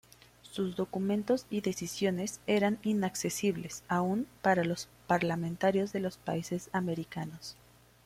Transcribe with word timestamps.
Sus 0.41 0.75
documentos 0.75 1.45
y 1.51 1.61
decisiones 1.61 2.39
eran 2.47 2.79
inaccesibles 2.81 3.83
aún 3.87 4.25
para 4.41 4.63
los 4.63 4.89
parlamentarios 5.05 5.93
de 5.93 5.99
los 5.99 6.17
países 6.17 6.71
americanos. 6.73 7.55